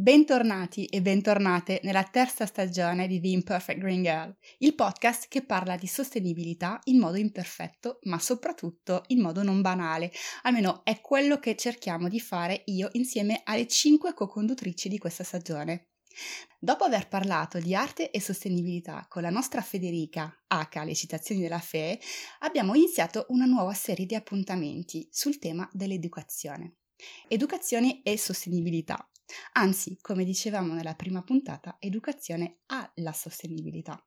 [0.00, 5.74] Bentornati e bentornate nella terza stagione di The Imperfect Green Girl, il podcast che parla
[5.74, 10.12] di sostenibilità in modo imperfetto, ma soprattutto in modo non banale.
[10.42, 15.88] Almeno è quello che cerchiamo di fare io insieme alle cinque co-conduttrici di questa stagione.
[16.60, 21.58] Dopo aver parlato di arte e sostenibilità con la nostra Federica, H, le citazioni della
[21.58, 21.98] FE,
[22.42, 26.76] abbiamo iniziato una nuova serie di appuntamenti sul tema dell'educazione.
[27.26, 29.08] Educazione e sostenibilità,
[29.52, 34.02] Anzi, come dicevamo nella prima puntata, educazione alla sostenibilità.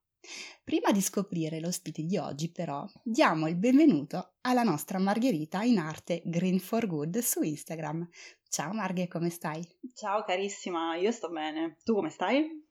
[0.63, 6.21] Prima di scoprire l'ospite di oggi, però, diamo il benvenuto alla nostra Margherita in arte
[6.25, 8.07] Green for Good su Instagram.
[8.47, 9.65] Ciao Marghe, come stai?
[9.93, 11.77] Ciao carissima, io sto bene.
[11.83, 12.69] Tu come stai?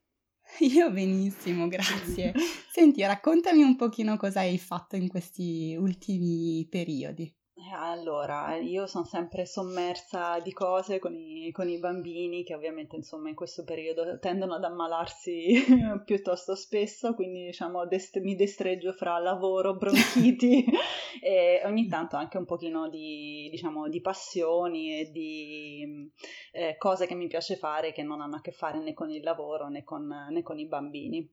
[0.60, 2.32] Io benissimo, grazie.
[2.72, 7.32] Senti, raccontami un pochino cosa hai fatto in questi ultimi periodi.
[7.62, 12.96] Eh, allora, io sono sempre sommersa di cose con i, con i, bambini che ovviamente
[12.96, 15.62] insomma in questo periodo tendono ad ammalarsi
[16.06, 20.64] piuttosto spesso, quindi diciamo dest- mi destreggio fra lavoro, bronchiti
[21.22, 26.10] e ogni tanto anche un pochino di, diciamo, di passioni e di
[26.52, 29.22] eh, cose che mi piace fare che non hanno a che fare né con il
[29.22, 31.30] lavoro né con, né con i bambini.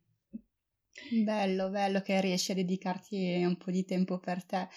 [1.24, 4.68] Bello, bello che riesci a dedicarti un po' di tempo per te.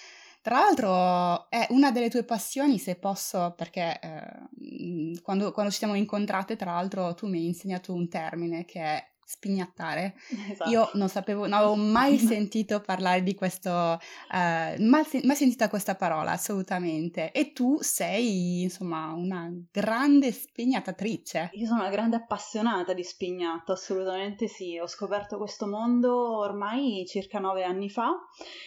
[0.43, 5.95] Tra l'altro è una delle tue passioni, se posso, perché eh, quando, quando ci siamo
[5.95, 10.17] incontrate, tra l'altro tu mi hai insegnato un termine che è spignattare.
[10.50, 10.70] Esatto.
[10.70, 13.98] Io non sapevo, non avevo mai sentito parlare di questo,
[14.33, 17.31] eh, mai, mai sentita questa parola assolutamente.
[17.31, 21.50] E tu sei, insomma, una grande spignatatrice.
[21.53, 24.78] Io sono una grande appassionata di spignato, assolutamente sì.
[24.78, 28.11] Ho scoperto questo mondo ormai circa nove anni fa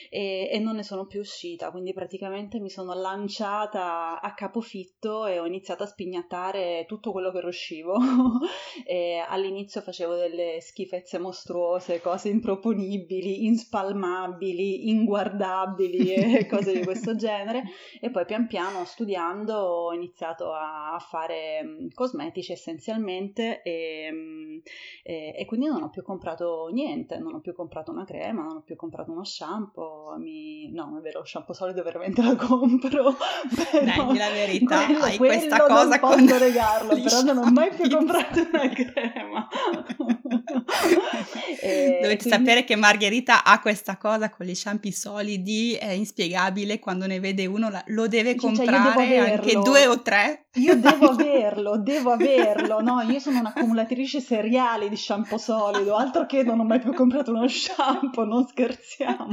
[0.10, 5.40] e, e non ne sono più uscita, quindi praticamente mi sono lanciata a capofitto e
[5.40, 7.98] ho iniziato a spignattare tutto quello che riuscivo.
[9.28, 17.64] all'inizio facevo delle schifezze mostruose, cose improponibili, inspalmabili, inguardabili e cose di questo genere.
[18.00, 24.58] E poi pian piano studiando ho iniziato a fare mm, cosmetici essenzialmente e, mm,
[25.04, 28.58] e, e, quindi non ho più comprato niente, non ho più comprato una crema, non
[28.58, 30.18] ho più comprato uno shampoo.
[30.18, 30.72] Mi...
[30.72, 33.14] No, è vero, lo shampoo solido veramente la compro.
[33.72, 36.26] Però Dai, la verità, quello, hai questa cosa con...
[36.26, 39.48] posso regarlo, però non ho mai più comprato una crema.
[41.62, 42.30] e Dovete quindi...
[42.30, 47.46] sapere che Margherita ha questa cosa con gli shampoo solidi, è inspiegabile, quando ne vede
[47.46, 50.43] uno lo deve comprare cioè, anche due o tre.
[50.56, 53.02] Io devo averlo, devo averlo, no?
[53.02, 57.48] Io sono un'accumulatrice seriale di shampoo solido, altro che non ho mai più comprato uno
[57.48, 59.30] shampoo, non scherziamo.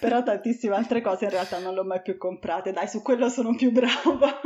[0.00, 3.28] Però tantissime altre cose in realtà non le ho mai più comprate, dai, su quello
[3.28, 4.40] sono più brava.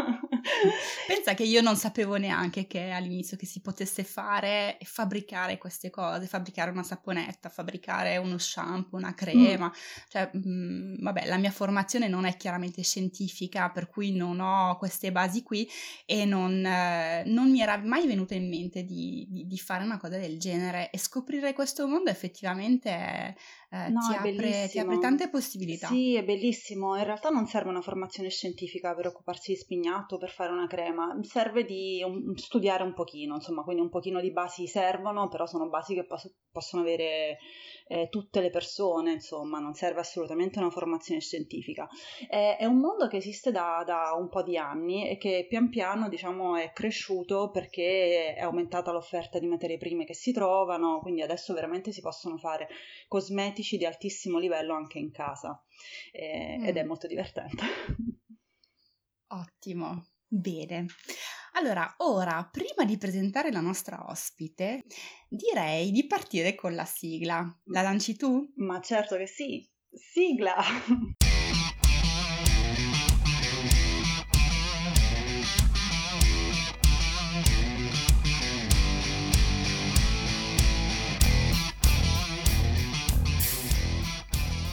[1.07, 5.91] Pensa che io non sapevo neanche che all'inizio che si potesse fare e fabbricare queste
[5.91, 10.09] cose, fabbricare una saponetta, fabbricare uno shampoo, una crema, mm.
[10.09, 14.77] cioè mh, mm, vabbè, la mia formazione non è chiaramente scientifica, per cui non ho
[14.77, 15.69] queste basi qui
[16.11, 19.97] e non, eh, non mi era mai venuto in mente di, di, di, fare una
[19.97, 23.33] cosa del genere e scoprire questo mondo effettivamente è,
[23.71, 25.87] eh, no, ti, apre, ti, apre, tante possibilità.
[25.87, 26.97] Sì, è bellissimo.
[26.97, 31.17] In realtà non serve una formazione scientifica per occuparsi di spignato, per fare una crema,
[31.23, 35.69] serve di un, studiare un pochino, insomma, quindi un pochino di basi servono, però sono
[35.69, 37.39] basi che pos- possono avere
[37.91, 41.89] eh, tutte le persone, insomma, non serve assolutamente una formazione scientifica.
[42.31, 45.69] Eh, è un mondo che esiste da, da, un po' di anni e che pian
[45.69, 51.23] piano, diciamo, è cresciuto perché è aumentata l'offerta di materie prime che si trovano, quindi
[51.23, 52.69] adesso veramente si possono fare
[53.09, 55.61] cosmetici di altissimo livello anche in casa
[56.13, 56.65] eh, mm.
[56.65, 56.87] ed è mm.
[56.87, 57.65] molto divertente.
[59.27, 60.87] Ottimo, bene.
[61.55, 64.85] Allora, ora, prima di presentare la nostra ospite,
[65.29, 67.45] direi di partire con la sigla.
[67.65, 68.53] La lanci tu?
[68.57, 69.69] Ma certo che sì.
[69.91, 70.55] Sigla!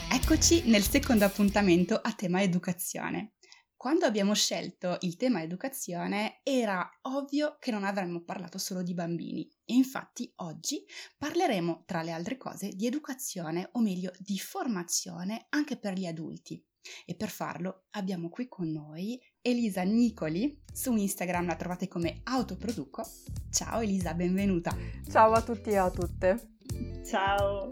[0.09, 3.36] Eccoci nel secondo appuntamento a tema educazione.
[3.77, 9.47] Quando abbiamo scelto il tema educazione era ovvio che non avremmo parlato solo di bambini
[9.63, 10.83] e infatti oggi
[11.15, 16.59] parleremo tra le altre cose di educazione o meglio di formazione anche per gli adulti.
[17.05, 23.05] E per farlo abbiamo qui con noi Elisa Nicoli, su Instagram la trovate come Autoproduco.
[23.51, 24.75] Ciao Elisa, benvenuta.
[25.07, 26.57] Ciao a tutti e a tutte.
[27.05, 27.69] Ciao.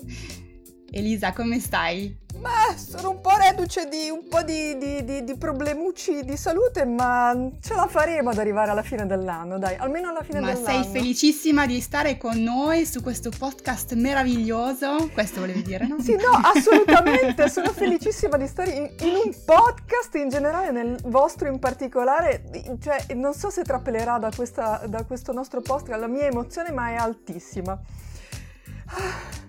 [0.91, 2.23] Elisa, come stai?
[2.39, 6.85] Ma sono un po' reduce di un po' di, di, di, di, problemucci di salute,
[6.85, 10.77] ma ce la faremo ad arrivare alla fine dell'anno, dai, almeno alla fine ma dell'anno.
[10.77, 15.09] Ma sei felicissima di stare con noi su questo podcast meraviglioso?
[15.13, 15.99] Questo volevi dire, no?
[16.01, 21.47] sì, no, assolutamente, sono felicissima di stare in, in, un podcast in generale, nel vostro
[21.47, 22.43] in particolare,
[22.81, 26.89] cioè non so se trappelerà da, questa, da questo nostro podcast la mia emozione, ma
[26.89, 27.79] è altissima.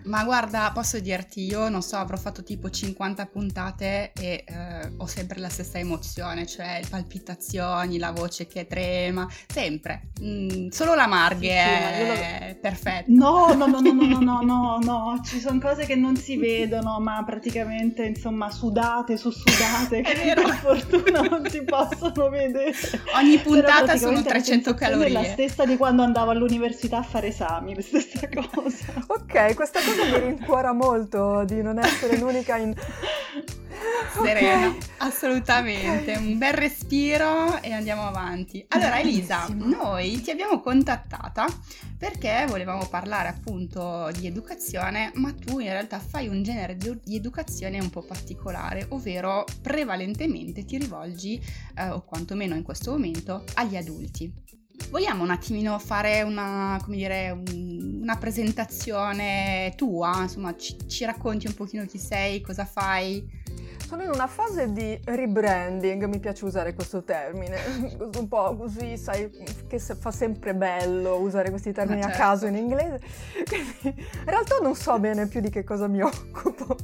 [0.06, 5.06] Ma guarda, posso dirti, io non so, avrò fatto tipo 50 puntate e eh, ho
[5.06, 10.10] sempre la stessa emozione, cioè le palpitazioni, la voce che trema, sempre.
[10.22, 12.58] Mm, solo la Marghe sì, è lo...
[12.60, 13.04] perfetta.
[13.08, 17.00] No, no, no, no, no, no, no, no, ci sono cose che non si vedono,
[17.00, 22.72] ma praticamente, insomma, sudate su sudate, che per fortuna non si possono vedere.
[23.16, 25.06] Ogni puntata sono 300 calorie.
[25.06, 29.04] È la stessa di quando andavo all'università a fare esami, la stessa cosa.
[29.08, 32.74] Ok, questa cosa mi rincuora molto di non essere l'unica in...
[34.22, 34.78] Serena, okay.
[34.98, 36.12] assolutamente.
[36.12, 36.26] Okay.
[36.26, 38.64] Un bel respiro e andiamo avanti.
[38.68, 41.46] Allora, Elisa, noi ti abbiamo contattata
[41.98, 47.78] perché volevamo parlare appunto di educazione, ma tu in realtà fai un genere di educazione
[47.78, 51.40] un po' particolare, ovvero prevalentemente ti rivolgi,
[51.74, 54.32] eh, o quantomeno in questo momento, agli adulti.
[54.90, 57.75] Vogliamo un attimino fare una, dire, un,
[58.06, 60.22] una presentazione tua?
[60.22, 63.44] Insomma, ci, ci, racconti un pochino chi sei, cosa fai?
[63.84, 67.58] Sono in una fase di rebranding, mi piace usare questo termine,
[68.16, 69.28] un po' così, sai,
[69.66, 72.16] che fa sempre bello usare questi termini certo.
[72.16, 73.00] a caso in inglese.
[73.44, 76.76] Quindi, in realtà non so bene più di che cosa mi occupo,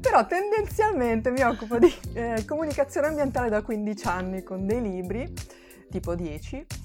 [0.00, 5.30] però tendenzialmente mi occupo di eh, comunicazione ambientale da 15 anni con dei libri,
[5.90, 6.83] tipo 10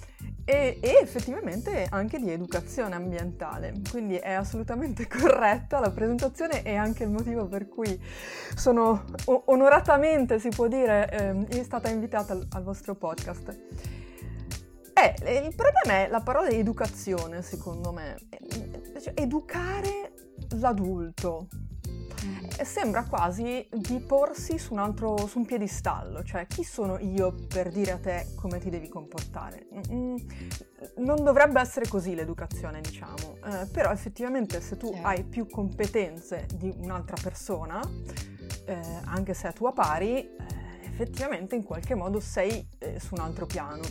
[0.50, 7.04] e, e, effettivamente anche di educazione ambientale, quindi è assolutamente corretta la presentazione e anche
[7.04, 8.02] il motivo per cui
[8.56, 13.60] sono onoratamente, si può dire, eh, stata invitata al, al vostro podcast.
[14.92, 18.18] Eh, il problema è la parola educazione, secondo me.
[19.00, 20.14] Cioè, educare
[20.58, 21.48] l'adulto.
[22.60, 22.64] Mm.
[22.64, 27.70] sembra quasi di porsi su un altro, su un piedistallo, cioè chi sono io per
[27.72, 29.68] dire a te come ti devi comportare?
[30.98, 36.74] Non dovrebbe essere così l'educazione, diciamo, eh, però effettivamente se tu hai più competenze di
[36.78, 37.82] un'altra persona,
[38.66, 40.36] eh, anche se a tua pari, eh,
[40.84, 43.82] effettivamente in qualche modo sei eh, su un altro piano.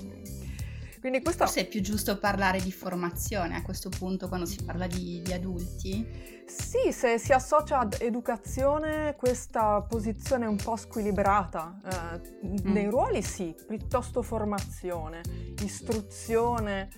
[1.00, 1.44] Quindi questo...
[1.44, 5.32] Forse è più giusto parlare di formazione a questo punto quando si parla di, di
[5.32, 6.06] adulti?
[6.46, 11.80] Sì, se si associa ad educazione questa posizione un po' squilibrata.
[11.84, 12.72] Eh, mm.
[12.72, 15.20] Nei ruoli sì, piuttosto formazione,
[15.62, 16.88] istruzione.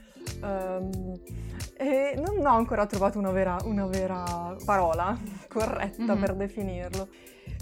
[0.42, 1.20] Ehm,
[1.76, 5.18] e non ho ancora trovato una vera, una vera parola
[5.48, 6.20] corretta mm-hmm.
[6.20, 7.08] per definirlo.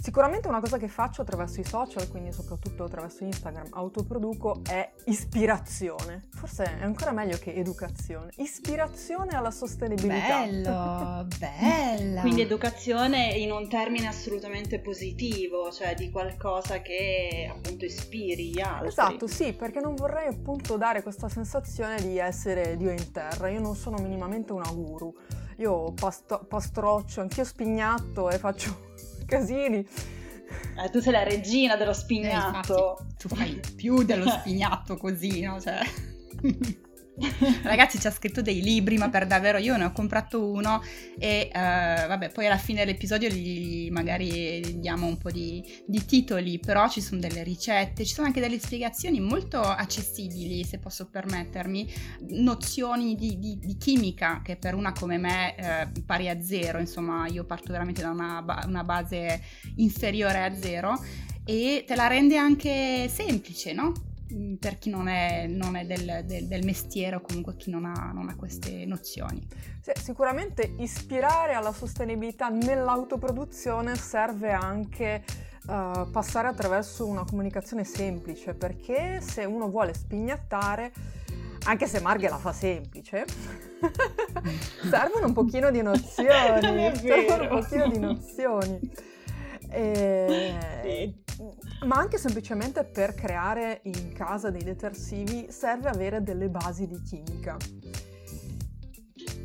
[0.01, 6.27] Sicuramente una cosa che faccio attraverso i social, quindi soprattutto attraverso Instagram, autoproduco, è ispirazione.
[6.31, 8.31] Forse è ancora meglio che educazione.
[8.37, 10.45] Ispirazione alla sostenibilità.
[10.45, 12.21] Bello, bella.
[12.21, 18.87] Quindi educazione in un termine assolutamente positivo, cioè di qualcosa che appunto ispiri gli altri.
[18.87, 23.49] Esatto, sì, perché non vorrei appunto dare questa sensazione di essere Dio in terra.
[23.49, 25.13] Io non sono minimamente una guru.
[25.57, 28.87] Io pasto- pastroccio, anch'io spignatto e faccio
[29.29, 29.77] casini.
[29.77, 32.73] Eh, tu sei la regina dello spignato.
[32.73, 35.59] Eh, infatti, tu fai più dello spignato così, no?
[35.59, 35.79] Cioè...
[37.63, 40.81] Ragazzi ci ha scritto dei libri, ma per davvero io ne ho comprato uno
[41.17, 41.57] e uh,
[42.07, 47.01] vabbè, poi alla fine dell'episodio gli, magari diamo un po' di, di, titoli, però ci
[47.01, 51.91] sono delle ricette, ci sono anche delle spiegazioni molto accessibili, se posso permettermi,
[52.29, 57.27] nozioni di, di, di chimica che per una come me eh, pari a zero, insomma
[57.27, 59.41] io parto veramente da una, una base
[59.75, 60.97] inferiore a zero
[61.43, 64.08] e te la rende anche semplice, no?
[64.31, 67.85] Mm, per chi non è, non è del, del, del, mestiere o comunque chi non
[67.85, 69.43] ha, non ha queste nozioni.
[69.81, 75.23] Sì, sicuramente ispirare alla sostenibilità nell'autoproduzione serve anche
[75.65, 80.91] uh, passare attraverso una comunicazione semplice perché se uno vuole spignattare
[81.65, 83.25] anche se Marghe la fa semplice,
[84.89, 86.29] servono un pochino di nozioni,
[87.01, 88.79] servono un pochino di nozioni.
[89.71, 91.13] E,
[91.85, 97.57] ma anche semplicemente per creare in casa dei detersivi serve avere delle basi di chimica.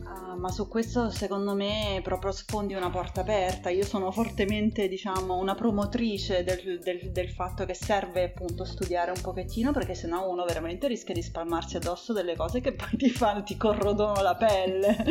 [0.04, 3.70] Uh, ma su questo secondo me proprio sfondi una porta aperta.
[3.70, 9.20] Io sono fortemente, diciamo, una promotrice del, del, del, fatto che serve appunto studiare un
[9.23, 13.42] pochettino perché sennò uno veramente rischia di spalmarsi addosso delle cose che poi ti fanno,
[13.44, 15.04] ti corrodono la pelle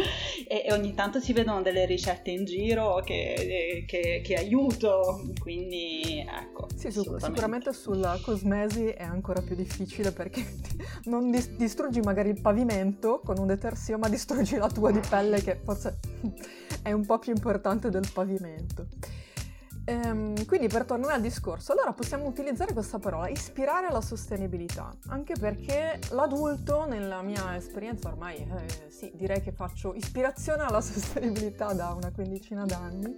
[0.48, 6.20] e, e, ogni tanto si vedono delle ricette in giro che, che, che aiuto, quindi
[6.20, 6.68] ecco.
[6.76, 10.46] Sì, sicuramente sulla cosmesi è ancora più difficile perché
[11.06, 15.42] non dis- distruggi magari il pavimento con un detersivo ma distruggi la tua di pelle
[15.42, 16.00] che forse
[16.82, 18.88] è un po' più importante del pavimento.
[19.86, 25.34] Ehm, quindi per tornare al discorso, allora possiamo utilizzare questa parola, ispirare alla sostenibilità, anche
[25.38, 31.90] perché l'adulto, nella mia esperienza ormai, eh, sì, direi che faccio ispirazione alla sostenibilità da
[31.90, 33.18] una quindicina d'anni,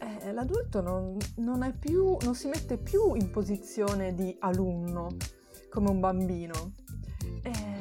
[0.00, 5.16] eh, l'adulto non, non, più, non si mette più in posizione di alunno
[5.68, 6.72] come un bambino.
[7.42, 7.77] Eh,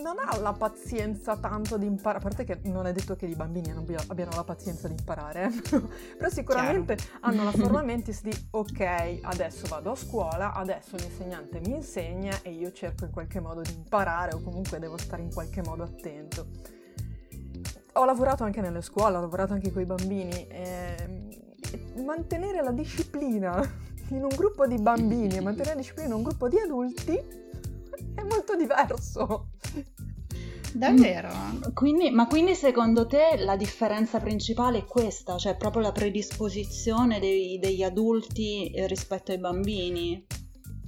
[0.00, 3.34] non ha la pazienza tanto di imparare, a parte che non è detto che i
[3.34, 5.50] bambini abbiano la pazienza di imparare,
[6.16, 7.18] però sicuramente Chiaro.
[7.20, 12.50] hanno la forma mentis di ok, adesso vado a scuola, adesso l'insegnante mi insegna e
[12.50, 16.46] io cerco in qualche modo di imparare o comunque devo stare in qualche modo attento.
[17.94, 21.28] Ho lavorato anche nelle scuole, ho lavorato anche con i bambini e
[22.04, 23.60] mantenere la disciplina
[24.08, 27.39] in un gruppo di bambini e mantenere la disciplina in un gruppo di adulti
[28.14, 29.48] è molto diverso.
[30.72, 31.30] Davvero?
[31.74, 37.58] Quindi, ma quindi secondo te la differenza principale è questa, cioè proprio la predisposizione dei,
[37.58, 40.26] degli adulti rispetto ai bambini?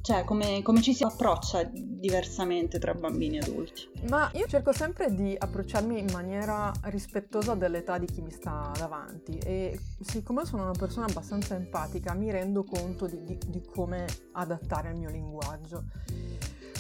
[0.03, 3.89] Cioè, come, come, ci si approccia diversamente tra bambini e adulti?
[4.09, 9.39] Ma io cerco sempre di approcciarmi in maniera rispettosa dell'età di chi mi sta davanti
[9.39, 14.91] e siccome sono una persona abbastanza empatica mi rendo conto di, di, di come adattare
[14.91, 15.85] il mio linguaggio.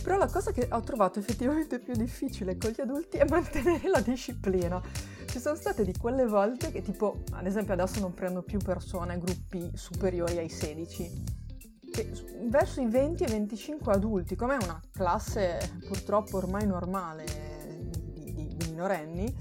[0.02, 4.00] Però la cosa che ho trovato effettivamente più difficile con gli adulti è mantenere la
[4.00, 4.80] disciplina.
[5.26, 9.18] Ci sono state di quelle volte che tipo, ad esempio adesso non prendo più persone,
[9.18, 11.40] gruppi superiori ai 16,
[11.92, 12.11] che
[12.49, 17.25] verso i 20 e 25 adulti, come una classe purtroppo ormai normale
[17.90, 19.35] di, di, di minorenni,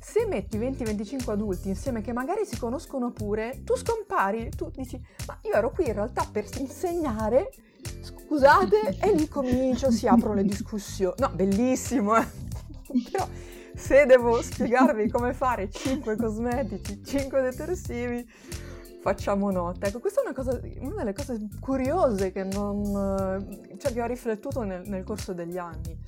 [0.00, 5.38] se metti 20-25 adulti insieme che magari si conoscono pure, tu scompari, tu dici, ma
[5.42, 7.50] io ero qui in realtà per insegnare
[8.00, 11.14] scusate, e lì comincio, si aprono le discussioni.
[11.18, 12.26] No, bellissimo, eh.
[13.10, 13.28] Però
[13.74, 18.28] se devo spiegarvi come fare 5 cosmetici, 5 detersivi,
[19.00, 19.86] facciamo nota.
[19.86, 24.62] Ecco, questa è una, cosa, una delle cose curiose che, non, cioè, che ho riflettuto
[24.62, 25.98] nel, nel corso degli anni.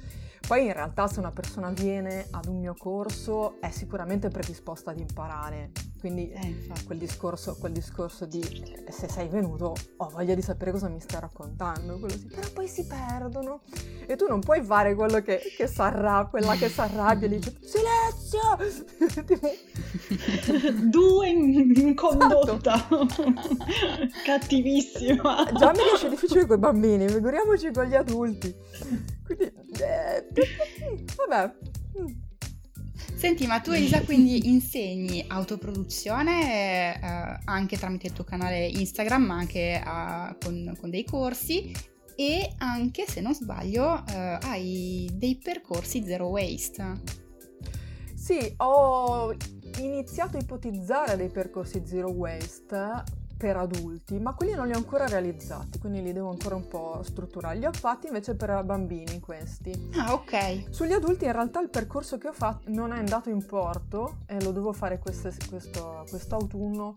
[0.46, 5.00] Poi in realtà se una persona viene ad un mio corso è sicuramente predisposta ad
[5.00, 10.42] imparare, quindi eh, quel, discorso, quel, discorso, di eh, se sei venuto ho voglia di
[10.42, 13.62] sapere cosa mi stai raccontando, sì, però poi si perdono
[14.06, 17.52] e tu non puoi fare quello che, che s'arrabbia, quella che si arrabbia e dice
[17.60, 18.38] silenzio!
[20.88, 23.06] Due in, in condotta, esatto.
[24.24, 25.50] cattivissima.
[25.56, 28.54] Già mi riesce difficile con i bambini, figuriamoci con gli adulti.
[29.26, 29.44] Quindi,
[29.82, 30.26] eh,
[31.26, 31.54] vabbè.
[33.14, 39.34] Senti, ma tu Elisa quindi insegni autoproduzione eh, anche tramite il tuo canale Instagram, ma
[39.34, 41.72] anche eh, con, con, dei corsi
[42.14, 47.00] e anche, se non sbaglio, eh, hai dei percorsi zero waste.
[48.14, 49.34] Sì, ho
[49.78, 53.04] iniziato a ipotizzare dei percorsi zero waste
[53.36, 57.02] per adulti, ma quelli non li ho ancora realizzati, quindi li devo ancora un po'
[57.02, 57.58] strutturare.
[57.58, 59.90] Li ho fatti invece per bambini questi.
[59.96, 60.66] Ah, ok.
[60.70, 64.42] Sugli adulti in realtà il percorso che ho fatto non è andato in porto e
[64.42, 66.96] lo devo fare queste, questo, quest'autunno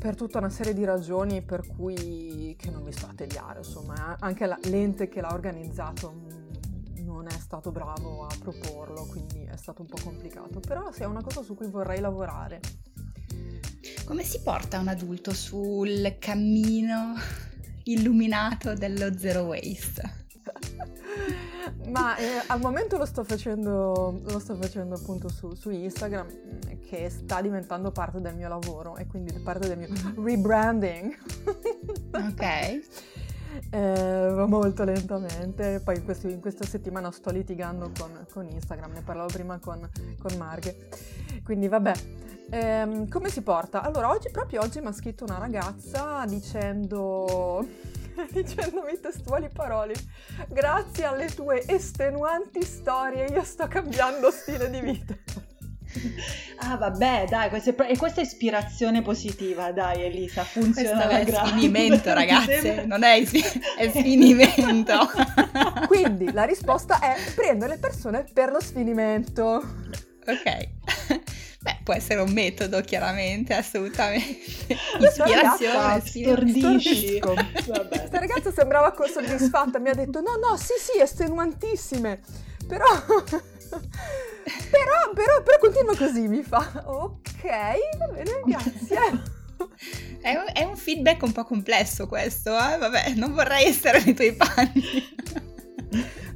[0.00, 4.16] per tutta una serie di ragioni per cui che non mi sto a tediare, insomma,
[4.18, 6.48] anche la, l'ente che l'ha organizzato
[7.02, 11.06] non è stato bravo a proporlo, quindi è stato un po' complicato, però sì, è
[11.06, 12.60] una cosa su cui vorrei lavorare.
[14.04, 17.14] Come si porta un adulto sul cammino
[17.84, 20.18] illuminato dello zero waste?
[21.88, 26.26] Ma eh, al momento lo sto facendo, lo sto facendo appunto su, su, Instagram,
[26.86, 29.88] che sta diventando parte del mio lavoro e quindi parte del mio
[30.22, 31.16] rebranding.
[32.12, 32.80] ok.
[33.68, 35.80] Eh, molto lentamente.
[35.84, 39.88] Poi in, questi, in, questa settimana sto litigando con, con, Instagram, ne parlavo prima con,
[40.18, 40.88] con Marghe.
[41.42, 41.92] Quindi vabbè,
[42.50, 43.82] Ehm, come si porta?
[43.82, 47.64] Allora, oggi, proprio oggi mi ha scritto una ragazza dicendo,
[48.30, 49.94] dicendomi testuali parole,
[50.48, 55.14] grazie alle tue estenuanti storie io sto cambiando stile di vita.
[56.62, 62.12] Ah vabbè dai, questa è, questa è ispirazione positiva, dai Elisa, funziona Questo è sfinimento
[62.14, 65.08] ragazze, non è, è sfinimento.
[65.88, 69.64] Quindi la risposta è prendere le persone per lo sfinimento.
[70.26, 71.38] ok.
[71.62, 74.38] Beh, può essere un metodo, chiaramente, assolutamente.
[74.98, 77.20] Ispirazione, stordisci.
[77.20, 82.20] Questa ragazza sembrava soddisfatta, mi ha detto no, no, sì, sì, estenuantissime,
[82.66, 82.86] però...
[84.70, 86.82] però, però, però continua così, mi fa.
[86.86, 87.44] Ok,
[87.98, 89.38] va bene, grazie.
[90.22, 92.78] È un, è un, feedback un po' complesso questo, eh?
[92.78, 94.82] Vabbè, non vorrei essere nei tuoi panni.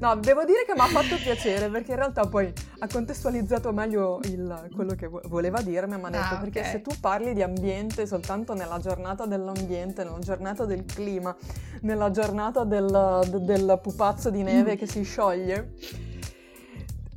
[0.01, 4.21] No, devo dire che mi ha fatto piacere perché in realtà poi ha contestualizzato meglio
[4.25, 6.71] il, quello che voleva dirmi, mi ha detto ah, perché okay.
[6.73, 11.35] se tu parli di ambiente soltanto nella giornata dell'ambiente, nella giornata del clima,
[11.83, 14.77] nella giornata del, del pupazzo di neve mm.
[14.77, 15.75] che si scioglie,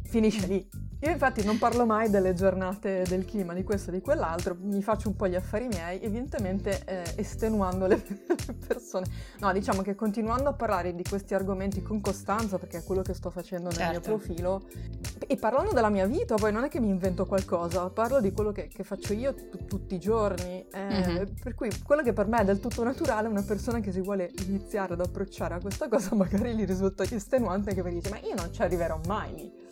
[0.03, 0.69] finisce lì.
[1.01, 4.81] Io infatti non parlo mai delle giornate del clima, di questo e di quell'altro, mi
[4.81, 8.01] faccio un po' gli affari miei, evidentemente eh, estenuando le
[8.67, 9.05] persone.
[9.39, 13.13] No, diciamo che continuando a parlare di questi argomenti con costanza, perché è quello che
[13.13, 13.91] sto facendo nel certo.
[13.91, 14.67] mio profilo,
[15.27, 18.51] e parlando della mia vita, poi non è che mi invento qualcosa, parlo di quello
[18.51, 21.25] che, che faccio io t- tutti i giorni, eh, mm-hmm.
[21.43, 24.31] per cui quello che per me è del tutto naturale, una persona che si vuole
[24.47, 28.33] iniziare ad approcciare a questa cosa magari gli risulta estenuante che mi dice ma io
[28.33, 29.65] non ci arriverò mai lì.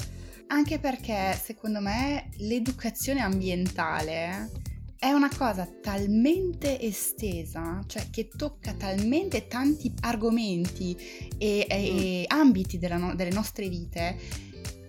[0.48, 4.52] Anche perché secondo me l'educazione ambientale
[4.98, 10.96] è una cosa talmente estesa, cioè che tocca talmente tanti argomenti
[11.38, 14.18] e, e, e ambiti no- delle nostre vite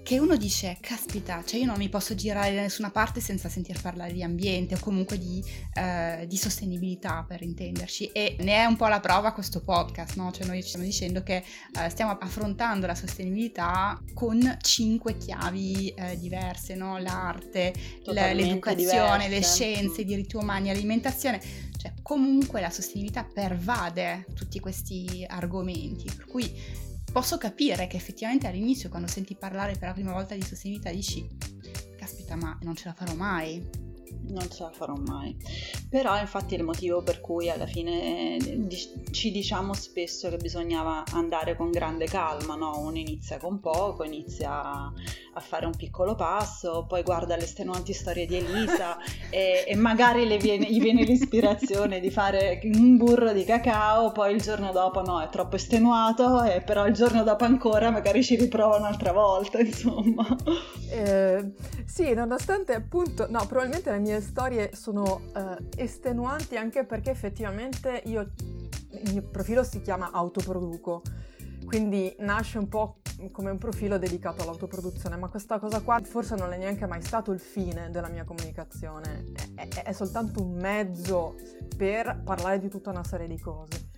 [0.06, 3.80] che uno dice, caspita, cioè io non mi posso girare da nessuna parte senza sentir
[3.80, 5.42] parlare di ambiente o comunque di,
[5.74, 8.12] eh, di, sostenibilità, per intenderci.
[8.12, 10.30] E ne è un po' la prova questo podcast, no?
[10.30, 16.76] Cioè noi stiamo dicendo che eh, stiamo affrontando la sostenibilità con cinque chiavi eh, diverse,
[16.76, 16.98] no?
[16.98, 19.28] L'arte, l'educazione, diverse.
[19.28, 21.40] le scienze, i diritti umani, l'alimentazione.
[21.76, 26.84] Cioè comunque la sostenibilità pervade tutti questi argomenti, per cui
[27.16, 31.26] posso capire che effettivamente all'inizio quando senti parlare per la prima volta di sostenibilità dici
[31.96, 33.85] caspita ma non ce la farò mai
[34.28, 35.36] non ce la farò mai.
[35.88, 38.38] Però infatti è il motivo per cui alla fine
[39.10, 42.78] ci diciamo spesso che bisognava andare con grande calma, no?
[42.78, 44.92] Uno inizia con poco, inizia
[45.36, 48.96] a fare un piccolo passo, poi guarda le estenuanti storie di Elisa
[49.30, 54.40] e, e, magari viene, gli viene l'ispirazione di fare un burro di cacao, poi il
[54.40, 58.76] giorno dopo no, è troppo estenuato, e però il giorno dopo ancora magari ci riprova
[58.76, 60.26] un'altra volta, insomma.
[60.90, 61.52] Eh,
[61.84, 68.32] sì, nonostante appunto, no, probabilmente le mie storie sono eh, estenuanti anche perché effettivamente io,
[68.90, 71.02] il mio profilo si chiama Autoproduco,
[71.64, 72.98] quindi nasce un po'
[73.32, 77.32] come un profilo dedicato all'autoproduzione, ma questa cosa qua forse non è neanche mai stato
[77.32, 81.34] il fine della mia comunicazione, è, è, è soltanto un mezzo
[81.74, 83.88] per parlare di tutta una serie di cose.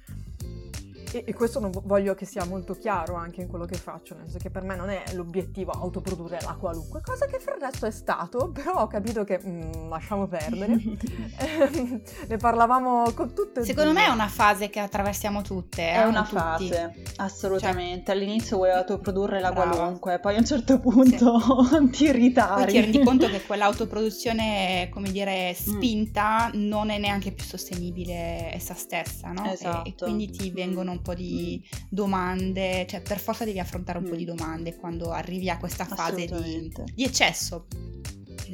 [1.12, 4.24] E, e, questo non voglio che sia molto chiaro anche in quello che faccio, nel
[4.24, 7.86] senso che per me non è l'obiettivo autoprodurre la qualunque cosa che per il resto
[7.86, 10.78] è stato, però ho capito che mm, lasciamo perdere.
[12.28, 13.64] ne parlavamo con tutte.
[13.64, 15.90] Secondo me è una fase che attraversiamo tutte.
[15.90, 16.36] È una tutti.
[16.36, 18.12] fase, assolutamente.
[18.12, 19.76] Cioè, All'inizio vuoi autoprodurre la brava.
[19.76, 21.88] qualunque, poi a un certo punto sì.
[21.90, 22.64] ti ritari.
[22.64, 25.54] Poi ti rendi conto che quell'autoproduzione, come dire, mm.
[25.54, 26.66] spinta mm.
[26.66, 29.50] non è neanche più sostenibile essa stessa, no?
[29.50, 29.86] Esatto.
[29.86, 34.04] E, e quindi ti vengono un po' di domande, cioè per forza devi affrontare un
[34.04, 34.08] mm.
[34.08, 34.36] po' di mm.
[34.36, 37.66] domande quando arrivi a questa fase di, di eccesso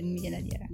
[0.03, 0.69] mi viene da dire.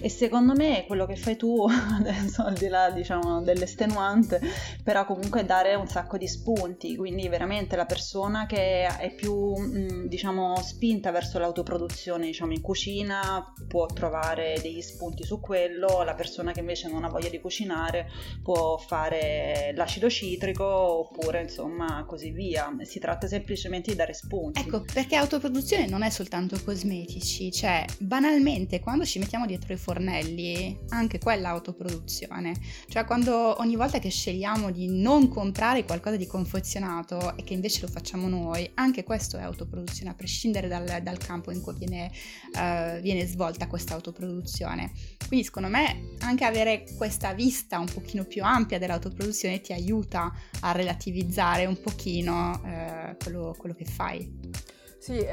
[0.00, 4.40] E secondo me quello che fai tu, adesso al di là diciamo dell'estenuante,
[4.82, 10.06] però comunque dare un sacco di spunti, quindi veramente la persona che è più mm,
[10.06, 16.52] diciamo spinta verso l'autoproduzione diciamo in cucina può trovare degli spunti su quello, la persona
[16.52, 18.08] che invece non ha voglia di cucinare
[18.42, 24.60] può fare l'acido citrico oppure insomma così via, si tratta semplicemente di dare spunti.
[24.60, 29.76] Ecco, perché autoproduzione non è soltanto cosmetici, cioè banalmente veramente quando ci mettiamo dietro i
[29.76, 32.54] fornelli, anche quella autoproduzione.
[32.88, 37.82] Cioè quando ogni volta che scegliamo di non comprare qualcosa di confezionato e che invece
[37.82, 42.10] lo facciamo noi, anche questo è autoproduzione, a prescindere dal, dal campo in cui viene,
[42.54, 44.92] uh, viene svolta questa autoproduzione.
[45.26, 50.72] Quindi secondo me anche avere questa vista un pochino più ampia dell'autoproduzione ti aiuta a
[50.72, 54.74] relativizzare un pochino uh, quello, quello che fai.
[55.06, 55.24] Sì,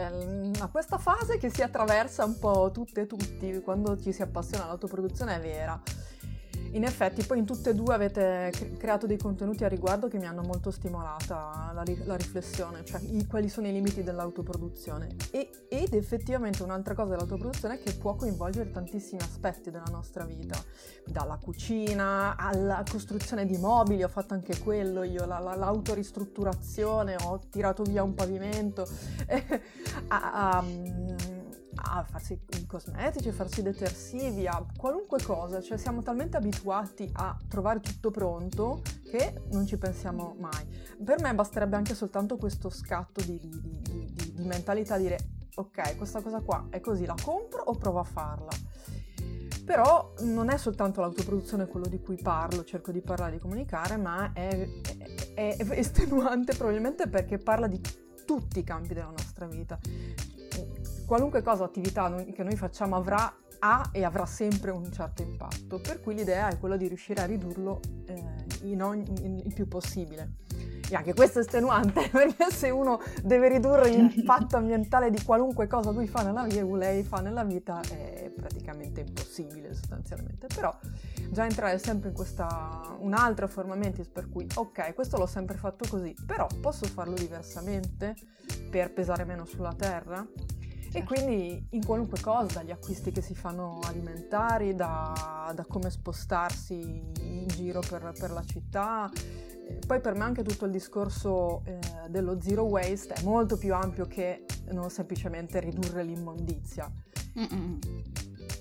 [0.60, 4.66] ma questa fase che si attraversa un po' tutte e tutti quando ci si appassiona
[4.66, 5.82] all'autoproduzione è vera.
[6.74, 10.26] In effetti poi in tutte e due avete creato dei contenuti a riguardo che mi
[10.26, 15.10] hanno molto stimolata la, la riflessione, cioè i, quali sono i limiti dell'autoproduzione.
[15.30, 20.58] E, ed effettivamente un'altra cosa dell'autoproduzione è che può coinvolgere tantissimi aspetti della nostra vita,
[21.06, 27.40] dalla cucina alla costruzione di mobili, ho fatto anche quello io, la, la, l'autoristrutturazione, ho
[27.52, 28.88] tirato via un pavimento,
[30.08, 30.64] a, a,
[31.86, 37.80] a farsi cosmetici, a farsi detersivi, a qualunque cosa, cioè siamo talmente abituati a trovare
[37.82, 40.66] tutto pronto che non ci pensiamo mai.
[41.04, 45.18] Per me basterebbe anche soltanto questo scatto di, di, di, di mentalità, dire
[45.56, 48.52] ok, questa cosa qua è così, la compro o provo a farla.
[49.66, 54.32] Però non è soltanto l'autoproduzione quello di cui parlo, cerco di parlare, di comunicare, ma
[54.34, 54.68] è,
[55.34, 57.80] è, è estenuante probabilmente perché parla di
[58.26, 59.80] tutti i campi della nostra vita.
[61.06, 63.34] Qualunque cosa, attività che noi facciamo avrà
[63.66, 67.26] ha e avrà sempre un certo impatto, per cui l'idea è quella di riuscire a
[67.26, 68.24] ridurlo eh,
[68.64, 70.42] in ogni, in, il più possibile.
[70.90, 75.92] E anche questo è estenuante, perché se uno deve ridurre l'impatto ambientale di qualunque cosa
[75.92, 80.48] lui fa nella vita, lei fa nella vita, è praticamente impossibile sostanzialmente.
[80.54, 80.78] Però
[81.32, 85.86] già entrare sempre in questa un'altra forma mentis per cui ok, questo l'ho sempre fatto
[85.90, 88.14] così, però posso farlo diversamente
[88.70, 90.28] per pesare meno sulla terra?
[90.96, 91.14] E certo.
[91.14, 97.48] quindi in qualunque cosa, dagli acquisti che si fanno alimentari, da, da come spostarsi in
[97.48, 99.10] giro per, per, la città.
[99.88, 101.80] Poi per me anche tutto il discorso eh,
[102.10, 106.92] dello zero waste è molto più ampio che non semplicemente ridurre l'immondizia.
[107.40, 107.80] Mm-mm.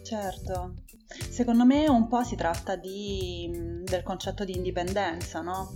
[0.02, 0.74] Certo,
[1.28, 5.70] secondo me un po' si tratta di, del concetto di indipendenza, no?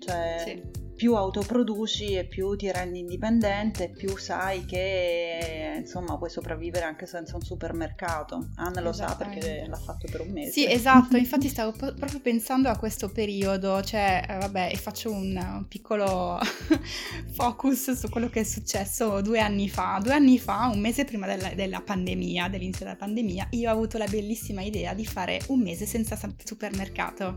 [0.00, 6.86] Cioè, sì più autoproduci e più ti rendi indipendente, più sai che insomma puoi sopravvivere
[6.86, 8.48] anche senza un supermercato.
[8.56, 10.52] Anne lo sa perché l'ha fatto per un mese.
[10.52, 15.10] Sì, esatto, infatti stavo po- proprio pensando a questo periodo, cioè eh, vabbè, e faccio
[15.12, 16.38] un, un piccolo
[17.32, 20.00] focus su quello che è successo due anni fa.
[20.02, 23.98] Due anni fa, un mese prima della, della pandemia, dell'inizio della pandemia, io ho avuto
[23.98, 27.36] la bellissima idea di fare un mese senza supermercato.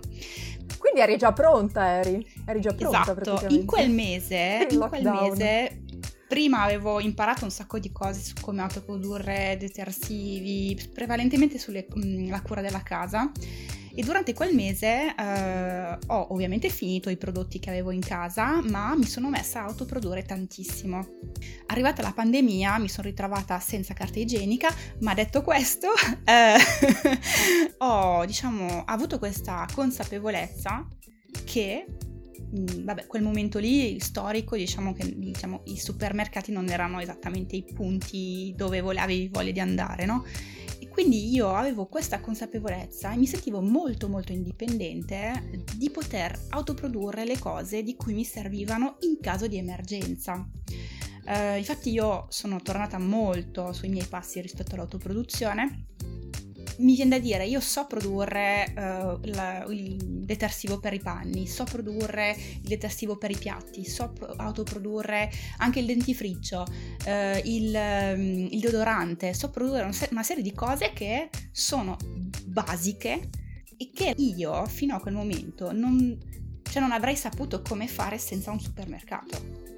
[0.78, 2.26] Quindi eri già pronta, eri?
[2.46, 3.49] Eri già pronta esatto.
[3.50, 5.84] In quel mese, in quel mese
[6.30, 12.62] prima avevo imparato un sacco di cose su come autoprodurre detersivi, prevalentemente sulla mm, cura
[12.62, 13.32] della casa.
[13.96, 18.96] E durante quel mese eh, ho ovviamente finito i prodotti che avevo in casa, ma
[18.96, 21.06] mi sono messa a autoprodurre tantissimo.
[21.66, 25.88] Arrivata la pandemia mi sono ritrovata senza carta igienica, ma detto questo
[26.24, 26.58] eh,
[27.80, 30.88] ho diciamo avuto questa consapevolezza
[31.44, 31.86] che
[32.58, 37.64] mm, vabbè, quel momento lì storico, diciamo che diciamo, i supermercati non erano esattamente i
[37.64, 40.24] punti dove avevi voglia di andare, no?
[41.00, 47.40] quindi io avevo questa consapevolezza e mi sentivo molto molto indipendente di poter autoprodurre le
[47.40, 50.46] cose di cui mi servivano in caso di emergenza.
[51.26, 55.86] Uh, infatti io sono tornata molto sui miei passi rispetto all'autoproduzione
[56.80, 61.64] mi viene da dire, io so produrre uh, la, il detersivo per i panni, so
[61.64, 68.48] produrre il detersivo per i piatti, so pro- autoprodurre anche il dentifricio, uh, il, um,
[68.52, 71.98] il, deodorante, so produrre una, se- una serie di cose che sono
[72.46, 73.30] basiche
[73.78, 76.18] e che io fino a quel momento non,
[76.64, 79.69] cioè non avrei saputo come fare senza un supermercato.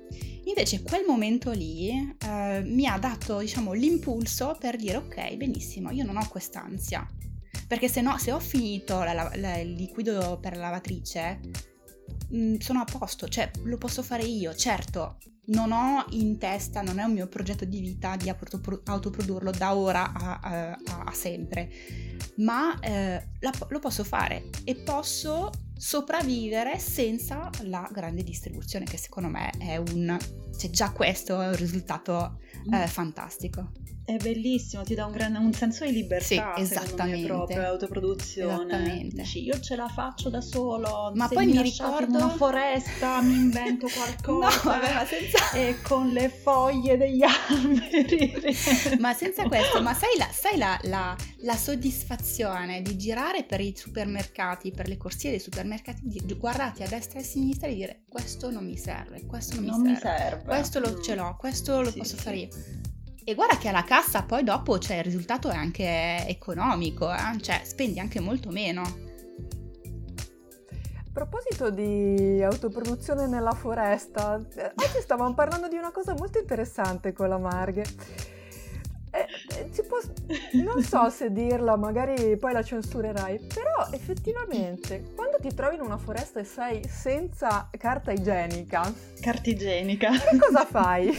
[0.51, 6.03] Invece quel momento lì eh, mi ha dato, diciamo, l'impulso per dire ok, benissimo, io
[6.03, 7.07] non ho quest'ansia.
[7.67, 11.39] Perché se no, se ho finito la, la, il liquido per la lavatrice,
[12.31, 14.53] mh, mm, sono a posto, cioè lo posso fare io.
[14.53, 19.73] Certo, non ho in testa, non è un mio progetto di vita di autoprodurlo da
[19.73, 21.69] ora a, a, a sempre,
[22.37, 25.49] ma eh, la, lo posso fare e posso
[25.81, 30.15] sopravvivere senza la grande distribuzione, che secondo me è un...
[30.55, 32.37] cioè già questo è un risultato
[32.71, 32.85] eh, mm.
[32.85, 33.71] fantastico.
[34.11, 36.25] È bellissimo, ti dà un, gran, un senso di libertà,
[36.57, 37.27] sì, esattamente.
[37.27, 38.65] proprio, autoproduzione.
[38.65, 39.21] Esattamente.
[39.21, 42.03] Dici, io ce la faccio da solo, ma poi mi, mi ricordo...
[42.03, 44.49] in una foresta, mi invento qualcosa.
[44.49, 45.39] no, vabbè, ma senza...
[45.55, 48.33] E con le foglie degli alberi.
[48.99, 53.73] ma senza questo, ma sai, la, sai la, la, la, soddisfazione di girare per i
[53.73, 58.01] supermercati, per le corsie dei supermercati, di guardarti a destra e a sinistra e dire
[58.09, 61.01] questo non mi serve, questo non, non mi, serve, mi serve, questo lo, mm.
[61.01, 62.21] ce l'ho, questo lo sì, posso sì.
[62.21, 62.49] fare io
[63.23, 67.39] e guarda che alla cassa poi dopo cioè, il risultato è anche economico, eh?
[67.39, 68.81] cioè spendi anche molto meno.
[68.81, 68.95] A
[71.13, 77.27] proposito di autoproduzione nella foresta, eh, oggi stavamo parlando di una cosa molto interessante con
[77.27, 77.83] la Marghe.
[79.13, 79.99] Eh, eh può,
[80.63, 85.97] non so se dirla, magari poi la censurerai, però effettivamente quando ti trovi in una
[85.97, 91.13] foresta e sei senza carta igienica, carta igienica, cosa fai?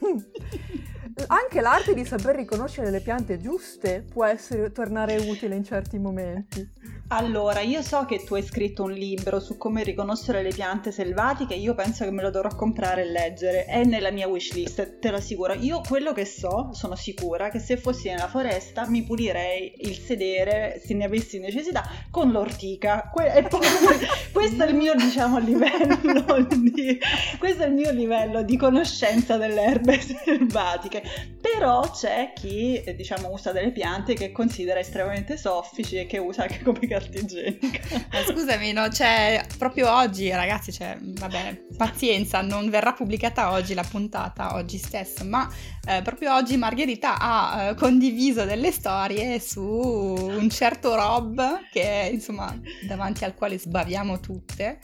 [1.28, 6.68] Anche l'arte di saper riconoscere le piante giuste può essere, tornare utile in certi momenti.
[7.08, 11.54] Allora, io so che tu hai scritto un libro su come riconoscere le piante selvatiche,
[11.54, 15.18] io penso che me lo dovrò comprare e leggere, è nella mia wishlist, te lo
[15.18, 15.52] assicuro.
[15.52, 20.82] Io quello che so, sono sicura, che se fossi nella foresta mi pulirei il sedere,
[20.84, 23.08] se ne avessi necessità, con l'ortica.
[23.12, 23.60] Que- poi,
[24.32, 26.98] questo è il mio, diciamo, livello di,
[27.38, 31.04] questo è il mio livello di conoscenza delle erbe selvatiche.
[31.40, 36.62] Però c'è chi, diciamo, usa delle piante che considera estremamente soffici e che usa anche
[36.64, 37.80] come carta igienica.
[38.10, 43.84] Ma scusami, no, cioè, proprio oggi, ragazzi, cioè, vabbè, pazienza, non verrà pubblicata oggi la
[43.88, 45.48] puntata, oggi stesso, ma
[45.86, 52.58] eh, proprio oggi Margherita ha eh, condiviso delle storie su un certo Rob che, insomma,
[52.86, 54.80] davanti al quale sbaviamo tutte.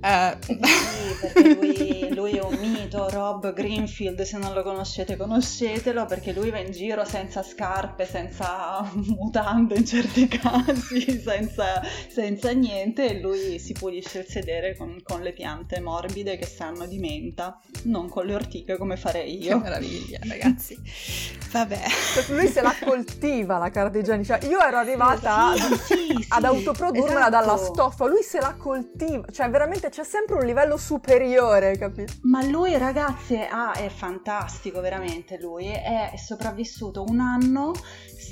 [0.00, 0.58] Eh, sì,
[1.20, 6.50] perché lui, lui è un mito, Rob Greenfield, se non lo conoscete conoscetelo, perché lui
[6.50, 11.45] va in giro senza scarpe, senza mutande in certi casi, senza,
[12.08, 16.86] senza, niente e lui si pulisce il sedere con, con, le piante morbide che sanno
[16.86, 19.58] di menta, non con le ortiche come farei io.
[19.58, 20.78] Che meraviglia, ragazzi.
[21.50, 21.80] Vabbè.
[22.28, 24.38] Lui se la coltiva la carta igienica.
[24.42, 27.30] Io ero arrivata sì, ad, sì, ad autoprodurmela esatto.
[27.30, 32.14] dalla stoffa, lui se la coltiva, cioè veramente c'è sempre un livello superiore, capito?
[32.22, 37.72] Ma lui ragazzi ah, è fantastico, veramente lui, è sopravvissuto un anno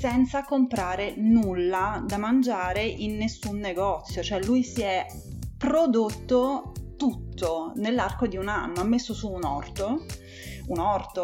[0.05, 5.03] senza comprare nulla da mangiare in nessun negozio, cioè lui si è
[5.57, 10.05] prodotto tutto nell'arco di un anno, ha messo su un orto,
[10.67, 11.23] un orto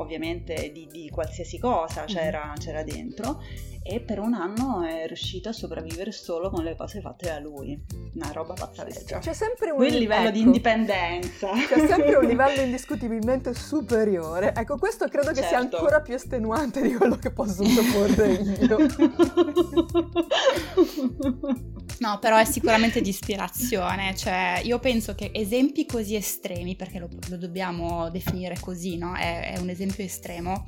[0.00, 2.54] ovviamente di, di qualsiasi cosa c'era, mm-hmm.
[2.56, 3.40] c'era dentro
[3.88, 7.80] e per un anno è riuscito a sopravvivere solo con le cose fatte da lui.
[8.14, 9.18] Una roba pazzesca.
[9.18, 11.50] C'è sempre un Quel livello ecco, di indipendenza.
[11.52, 14.54] C'è sempre un livello indiscutibilmente superiore.
[14.56, 15.48] Ecco, questo credo che certo.
[15.48, 18.76] sia ancora più estenuante di quello che posso sopporre io.
[21.98, 27.08] No, però è sicuramente di ispirazione, cioè io penso che esempi così estremi, perché lo,
[27.28, 29.14] lo dobbiamo definire così, no?
[29.14, 30.66] È, è un esempio estremo,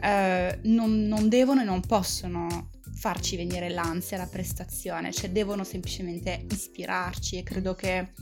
[0.00, 6.44] eh, non, non devono e non possono farci venire l'ansia, la prestazione, cioè devono semplicemente
[6.50, 8.12] ispirarci e credo che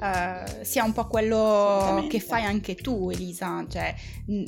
[0.00, 3.94] uh, sia un po' quello che fai anche tu Elisa, cioè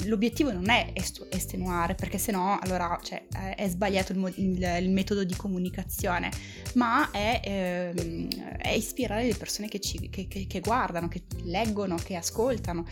[0.04, 0.92] l'obiettivo non è
[1.30, 6.30] estenuare perché sennò allora cioè, è sbagliato il, il, il, metodo di comunicazione,
[6.74, 8.28] ma è, eh,
[8.58, 12.86] è ispirare le persone che, ci, che, che, che guardano, che leggono, che ascoltano.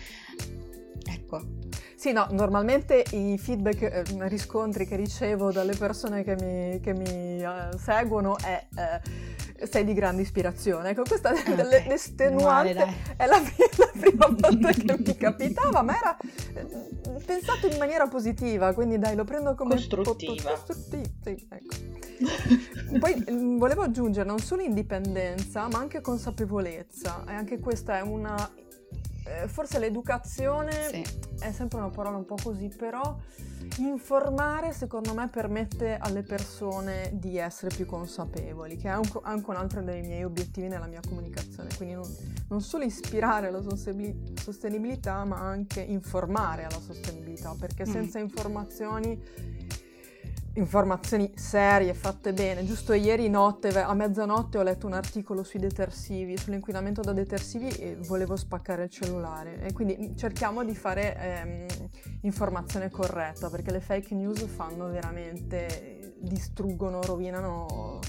[1.07, 1.57] Ecco.
[1.95, 7.43] Sì, no, normalmente i feedback, eh, riscontri che ricevo dalle persone che mi, che mi
[7.43, 10.91] uh, seguono è uh, sei di grande ispirazione.
[10.91, 11.57] Ecco, questa okay.
[11.89, 13.41] l'estenuante vale, è la,
[13.77, 16.17] la, prima volta che mi capitava, ma era
[16.55, 20.51] eh, pensato in maniera positiva, quindi dai, lo prendo come costruttiva.
[20.53, 21.77] costruttiva sì, ecco.
[22.99, 27.25] Poi mm, volevo aggiungere non solo indipendenza, ma anche consapevolezza.
[27.27, 28.68] E anche questa è una eh,
[29.47, 31.05] forse l'educazione sì.
[31.41, 33.17] è sempre una parola un po' così, però
[33.79, 39.83] informare secondo me permette alle persone di essere più consapevoli, che è anche un altro
[39.83, 42.17] dei miei obiettivi nella mia comunicazione, quindi non,
[42.49, 47.93] non solo ispirare alla sostenibilità, ma anche informare alla sostenibilità, perché mm.
[47.93, 49.21] senza informazioni
[50.59, 52.65] informazioni serie, fatte bene.
[52.65, 57.97] Giusto ieri notte, a mezzanotte, ho letto un articolo sui detersivi, sull'inquinamento da detersivi e
[58.07, 59.61] volevo spaccare il cellulare.
[59.63, 61.67] E quindi cerchiamo di fare ehm,
[62.23, 68.01] informazione corretta, perché le fake news fanno veramente, distruggono, rovinano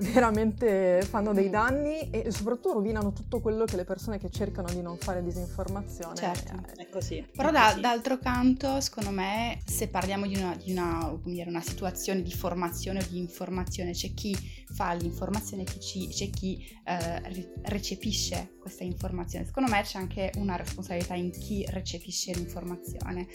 [0.00, 4.80] veramente fanno dei danni e soprattutto rovinano tutto quello che le persone che cercano di
[4.80, 6.16] non fare disinformazione.
[6.16, 7.26] Certo, è così.
[7.34, 12.22] Però da, d'altro canto, secondo me, se parliamo di, una, di una, dire, una, situazione
[12.22, 14.36] di formazione o di informazione, c'è chi
[14.72, 19.44] fa l'informazione e c'è chi eh, recepisce questa informazione.
[19.44, 23.26] Secondo me c'è anche una responsabilità in chi recepisce l'informazione,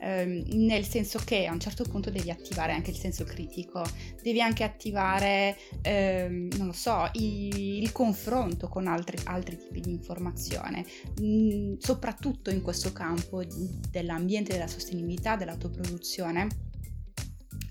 [0.00, 3.84] ehm, nel senso che a un certo punto devi attivare anche il senso critico,
[4.22, 5.56] devi anche attivare...
[5.82, 10.84] Eh, ehm, non lo so, i, il confronto con altri, altri, tipi di informazione,
[11.20, 13.42] mh, mm, soprattutto in questo campo
[13.90, 16.67] dell'ambiente, della sostenibilità, dell'autoproduzione.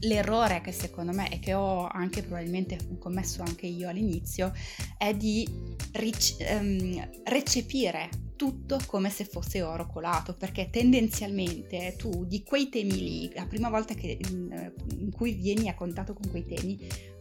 [0.02, 4.54] L'errore che secondo me e che ho anche probabilmente commesso anche io all'inizio
[4.98, 5.48] è di
[5.94, 12.98] ric- ehm, recepire tutto come se fosse oro colato, perché tendenzialmente tu di quei temi
[13.00, 16.80] lì, la prima volta che, in, in cui vieni a contatto con quei temi,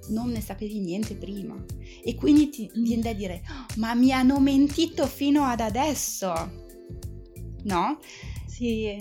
[0.08, 1.56] non ne sapevi niente prima
[2.04, 2.82] e quindi ti mm.
[2.82, 6.64] viene da dire oh, ma mi hanno mentito fino ad adesso
[7.66, 7.98] no?
[8.46, 8.98] Sì,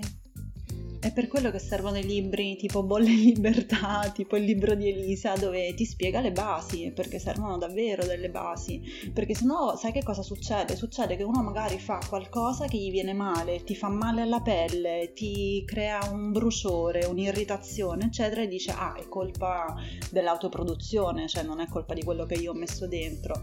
[1.06, 4.88] è per quello che servono i libri tipo Bolle in Libertà, tipo il libro di
[4.88, 8.82] Elisa, dove ti spiega le basi, perché servono davvero delle basi.
[9.12, 10.74] Perché sennò sai che cosa succede?
[10.74, 15.12] Succede che uno magari fa qualcosa che gli viene male, ti fa male alla pelle,
[15.14, 19.76] ti crea un bruciore, un'irritazione, eccetera, e dice ah, è colpa
[20.10, 23.40] dell'autoproduzione, cioè non è colpa di quello che io ho messo dentro.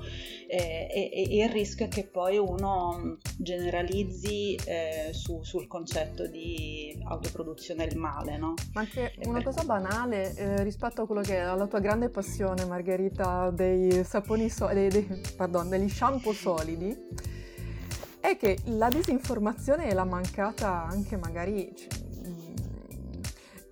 [0.47, 6.93] E, e, e il rischio è che poi uno generalizzi eh, su, sul concetto di
[7.05, 8.53] autoproduzione del male, no?
[8.73, 12.65] Ma anche una cosa banale eh, rispetto a quello che è la tua grande passione,
[12.65, 16.95] Margherita, dei saponi solidi, dei, dei, pardon, degli shampoo solidi,
[18.19, 21.71] è che la disinformazione e la mancata anche magari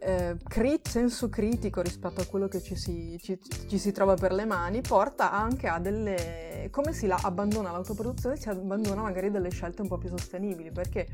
[0.04, 4.34] eh, crit- senso critico rispetto a quello che ci si, ci, ci si, trova per
[4.34, 6.70] le mani porta anche a delle...
[6.72, 11.08] come si la abbandona l'autoproduzione, si abbandona magari delle scelte un po' più sostenibili perché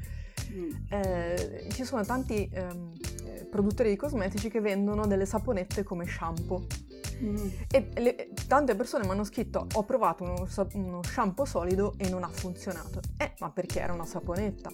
[0.51, 0.71] mm.
[0.89, 2.91] eh, ci sono tanti ehm,
[3.49, 6.65] produttori di cosmetici che vendono delle saponette come shampoo
[7.23, 7.47] Mm.
[7.71, 12.23] E le, tante persone mi hanno scritto: Ho provato uno, uno, shampoo solido e non
[12.23, 13.01] ha funzionato.
[13.17, 14.69] Eh, ma perché era una saponetta?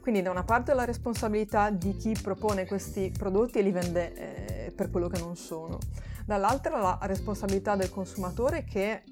[0.00, 4.72] Quindi, da una parte la responsabilità di chi propone questi prodotti e li vende eh,
[4.72, 5.78] per quello che non sono,
[6.26, 9.02] dall'altra la responsabilità del consumatore che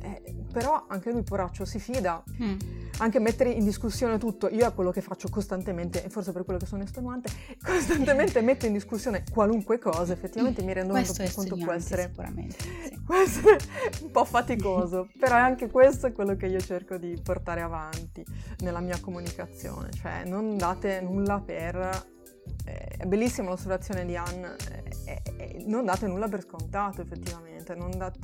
[0.00, 2.22] eh, però anche lui poraccio si fida.
[2.42, 2.56] Mm.
[2.98, 6.58] Anche mettere in discussione tutto, io è quello che faccio costantemente, e forse per quello
[6.58, 7.30] che sono estenuante,
[7.62, 14.02] costantemente metto in discussione qualunque cosa, effettivamente mi rendo questo conto può essere sicuramente sì.
[14.02, 18.24] un po' faticoso, però anche questo è quello che io cerco di portare avanti
[18.58, 22.16] nella mia comunicazione, cioè non date nulla per
[22.64, 24.56] eh, è bellissima l'osservazione di Anne,
[25.04, 28.18] eh, eh, non date nulla per scontato effettivamente, date...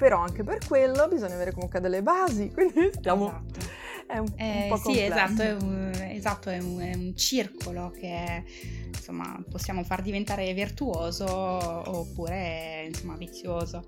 [0.00, 3.26] però anche per quello bisogna avere comunque delle basi, quindi stiamo...
[3.26, 7.16] Esatto è un, eh, un po' Sì, esatto, è un, esatto, è un, è un
[7.16, 8.42] circolo che
[8.86, 13.84] insomma possiamo far diventare virtuoso oppure insomma vizioso,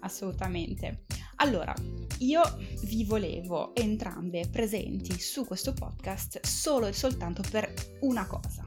[0.00, 1.04] assolutamente.
[1.36, 1.74] Allora,
[2.18, 2.42] io
[2.84, 8.64] vi volevo entrambe presenti su questo podcast solo e soltanto per una cosa.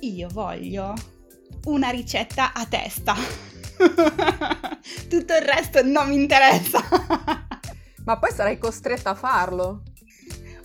[0.00, 0.94] Io voglio
[1.64, 3.53] una ricetta a testa.
[5.08, 6.80] Tutto il resto non mi interessa.
[8.04, 9.82] Ma poi sarai costretta a farlo.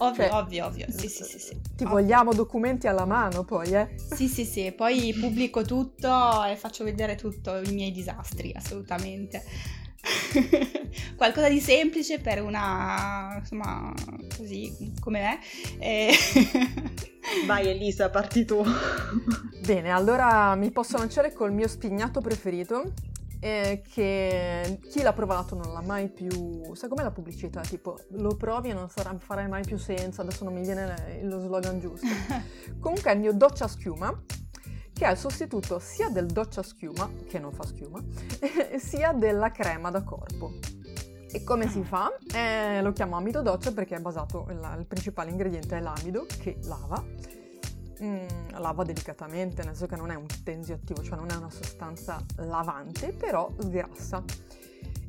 [0.02, 0.86] Ovvio, cioè, ovvio, ovvio.
[0.90, 1.62] Sì, sì, sì, sì.
[1.76, 1.90] Ti ovvio.
[1.90, 3.96] vogliamo documenti alla mano poi, eh?
[4.14, 4.72] Sì, sì, sì.
[4.72, 9.44] Poi pubblico tutto e faccio vedere tutto i miei disastri, assolutamente.
[11.16, 13.94] Qualcosa di semplice per una, insomma,
[14.36, 15.40] così come me.
[15.80, 16.14] E...
[17.46, 18.64] Vai Elisa, parti tu.
[19.66, 22.94] Bene, allora mi posso lanciare col mio spignato preferito,
[23.40, 26.74] eh, che chi l'ha provato non l'ha mai più...
[26.74, 27.62] Sai com'è la pubblicità?
[27.62, 31.40] Tipo, lo provi e non sarà, farai mai più senza, adesso non mi viene lo
[31.40, 32.08] slogan giusto.
[32.80, 34.24] Comunque è il mio doccia schiuma,
[35.00, 38.04] che è il sostituto sia del doccia schiuma, che non fa schiuma,
[38.78, 40.56] sia della crema da corpo.
[41.32, 42.12] E come si fa?
[42.34, 46.58] Eh, lo chiamo amido doccia perché è basato, il, il principale ingrediente è l'amido che
[46.64, 47.02] lava
[48.04, 52.22] mm, lava delicatamente, nel senso che non è un tensioattivo, cioè non è una sostanza
[52.36, 54.22] lavante, però sgrassa.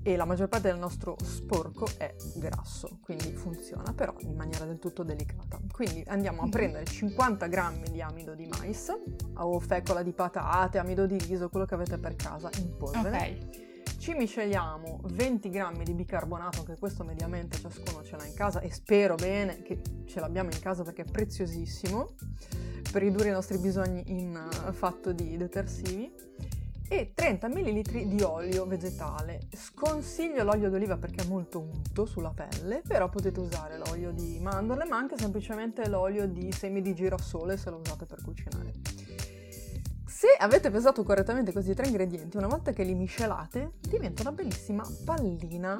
[0.02, 4.78] E la maggior parte del nostro sporco è grasso, quindi funziona però in maniera del
[4.78, 5.60] tutto delicata.
[5.70, 6.50] Quindi andiamo a mhm.
[6.50, 8.90] prendere 50 grammi di amido di mais
[9.34, 13.16] o fecola di patate, amido di riso, quello che avete per casa in polvere.
[13.16, 13.68] Ok
[14.00, 18.72] ci misceliamo 20 grammi di bicarbonato, che questo mediamente ciascuno ce l'ha in casa e
[18.72, 22.14] spero bene che ce l'abbiamo in casa perché è preziosissimo
[22.90, 26.10] per ridurre i nostri bisogni in uh, fatto di detersivi
[26.92, 29.42] e 30 ml di olio vegetale.
[29.55, 34.85] Sconsiglio l'olio d'oliva perché è molto unto sulla pelle, però potete usare l'olio di mandorle,
[34.87, 38.72] ma anche semplicemente l'olio di semi di girasole se lo usate per cucinare.
[40.05, 44.85] Se avete pesato correttamente questi tre ingredienti, una volta che li miscelate, diventa una bellissima
[45.05, 45.79] pallina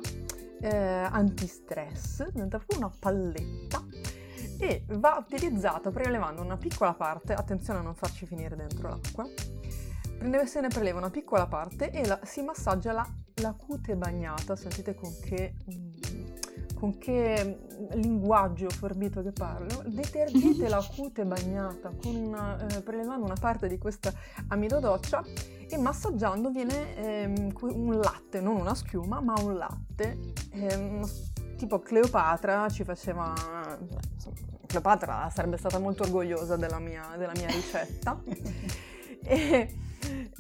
[0.61, 3.85] eh, antistress, diventa una palletta
[4.61, 9.29] e va utilizzata prelevando una piccola parte, attenzione a non farci finire dentro l'acqua,
[10.47, 13.07] se ne preleva una piccola parte e la, si massaggia la,
[13.37, 15.55] la, cute bagnata, sentite con che...
[15.73, 15.89] Mm,
[16.81, 17.59] con che
[17.93, 24.11] linguaggio forbito che parlo, detergete la cute bagnata una, eh, prelevando una parte di questa
[24.49, 25.23] amido doccia
[25.69, 30.33] e massaggiando viene ehm, un latte, non una schiuma, ma un latte.
[30.53, 31.07] Ehm,
[31.57, 33.35] tipo Cleopatra ci faceva...
[34.15, 38.19] Insomma, Cleopatra sarebbe stata molto orgogliosa della mia, della mia ricetta.
[39.23, 39.75] e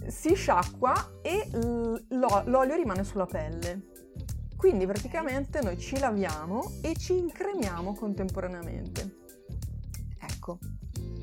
[0.08, 3.88] si sciacqua e l'olio rimane sulla pelle.
[4.56, 9.18] Quindi praticamente noi ci laviamo e ci incremiamo contemporaneamente.
[10.18, 10.58] Ecco,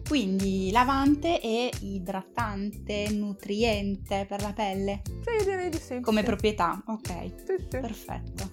[0.08, 5.02] Quindi lavante e idratante, nutriente per la pelle?
[5.06, 6.00] Sì, direi di sì.
[6.00, 6.26] Come sì.
[6.26, 7.34] proprietà, ok.
[7.46, 7.80] Sì, sì.
[7.80, 8.52] Perfetto.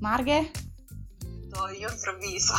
[0.00, 0.50] Marghe?
[1.78, 2.54] Io improvviso.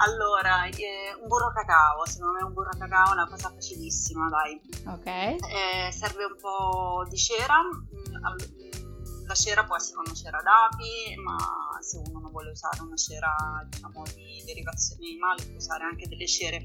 [0.00, 4.60] Allora, eh, un burro cacao, secondo me un burro cacao è una cosa facilissima, dai.
[4.86, 5.06] Ok.
[5.06, 11.36] Eh, serve un po' di cera, mm, la cera può essere una cera d'api, ma
[11.80, 13.34] se uno non vuole usare una cera
[13.68, 16.64] diciamo, di derivazione animale può usare anche delle cere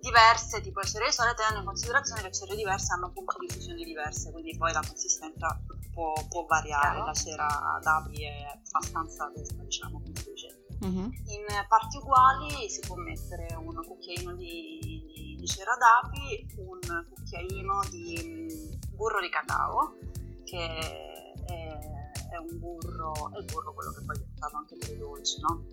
[0.00, 3.36] diverse, tipo le cere di sole, tenendo in considerazione che le cere diverse hanno punti
[3.40, 5.60] di fusione diverse, quindi poi la consistenza
[5.92, 10.55] può, può variare, la cera d'api è abbastanza dura, diciamo, come dice.
[10.78, 11.10] Uh-huh.
[11.10, 17.80] In parti uguali si può mettere un cucchiaino di, di, di cera d'api, un cucchiaino
[17.90, 19.96] di mm, burro di cacao,
[20.44, 21.96] che è
[22.30, 25.40] è un burro, è il burro quello che poi è usato anche per i dolci,
[25.40, 25.64] no?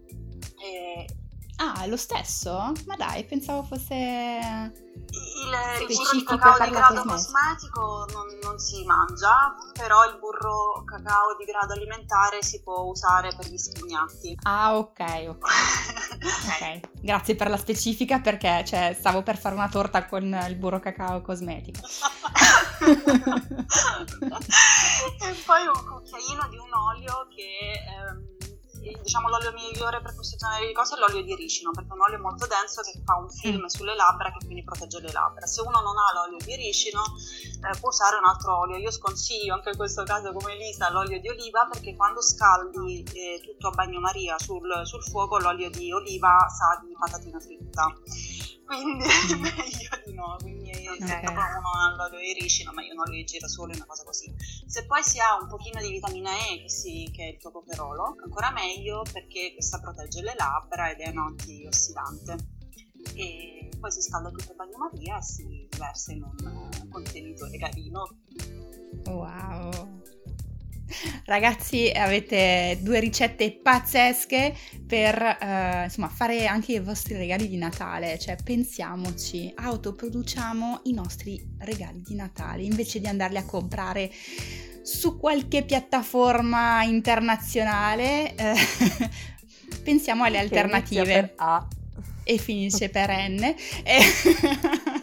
[0.63, 1.05] E...
[1.57, 2.71] Ah, è lo stesso?
[2.85, 4.91] Ma dai, pensavo fosse
[5.87, 11.45] burro di cacao di grado cosmetico non, non, si mangia, però il burro cacao di
[11.45, 14.37] grado alimentare si può usare per gli spugnati.
[14.43, 15.43] Ah, ok, ok.
[16.55, 16.79] okay.
[17.01, 21.21] Grazie per la specifica perché cioè, stavo per fare una torta con il burro cacao
[21.21, 21.81] cosmetico.
[22.83, 22.91] e
[25.45, 28.32] poi un cucchiaino di un olio che ehm,
[29.01, 32.01] diciamo l'olio migliore per questo genere di cose è l'olio di ricino perché è un
[32.01, 33.65] olio molto denso che fa un film mm.
[33.65, 35.45] sulle labbra che quindi protegge le labbra.
[35.45, 38.77] Se uno non ha l'olio di ricino eh, può usare un altro olio.
[38.77, 43.41] Io sconsiglio anche in questo caso come Elisa l'olio di oliva perché quando scaldi eh,
[43.41, 47.87] tutto a bagnomaria sul, sul fuoco l'olio di oliva sa di patatina fritta
[48.65, 50.35] quindi è meglio di no.
[50.39, 51.25] Quindi okay.
[51.25, 54.33] uno ha l'olio di ricino, ma io non olio di girasole, una cosa così.
[54.65, 58.17] Se poi si ha un pochino di vitamina E, che, si, che è il tocoferolo,
[58.23, 62.61] ancora meglio perché questa protegge le labbra ed è un antiossidante.
[63.15, 68.07] E poi si scalda tutto il bagnomaria e si versa in un contenitore carino.
[69.05, 70.01] Wow!
[71.25, 78.17] Ragazzi, avete due ricette pazzesche per eh, insomma, fare anche i vostri regali di Natale.
[78.19, 84.11] Cioè, pensiamoci, autoproduciamo i nostri regali di Natale invece di andarli a comprare
[84.81, 88.35] su qualche piattaforma internazionale.
[88.35, 88.55] Eh,
[89.83, 91.35] pensiamo alle alternative.
[92.25, 93.53] E finisce per N.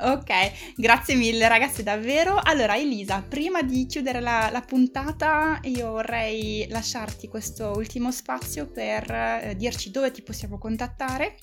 [0.00, 2.38] ok, grazie mille ragazzi davvero.
[2.42, 9.10] Allora Elisa, prima di chiudere la, la puntata io vorrei lasciarti questo ultimo spazio per
[9.10, 11.36] eh, dirci dove ti possiamo contattare,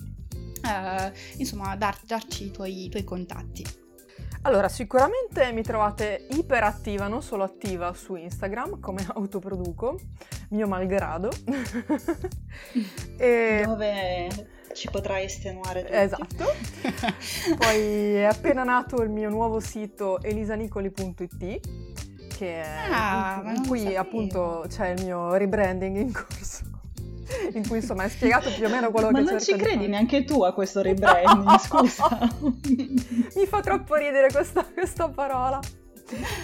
[0.65, 3.79] eh, insomma dar, darci i tuoi, i tuoi contatti.
[4.43, 9.99] Allora, sicuramente mi trovate iperattiva, non solo attiva su Instagram come autoproduco,
[10.49, 11.29] mio malgrado.
[13.17, 13.61] e...
[13.63, 15.95] Dove ci potrai estenuare tutti.
[15.95, 16.53] Esatto.
[17.57, 21.59] Poi è appena nato il mio nuovo sito elisanicoli.it
[22.37, 26.71] che ah, in, in cui appunto c'è il mio rebranding in corso
[27.53, 29.87] in cui insomma è spiegato più o meno quello Ma che Ma non ci credi
[29.87, 32.29] neanche tu a questo rebranding, scusa.
[33.35, 35.59] Mi fa troppo ridere questa, questa parola.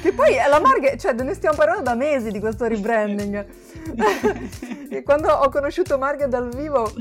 [0.02, 3.46] Che poi la Marghe, cioè ne stiamo parlando da mesi di questo rebranding.
[4.90, 6.92] e quando ho conosciuto Marghe dal vivo,